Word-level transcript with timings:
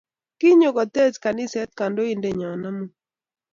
Kinyo 0.39 0.69
kotech 0.75 1.15
kaniset 1.23 1.69
kandoindet 1.79 2.35
nyon 2.37 2.65
amut 2.69 2.91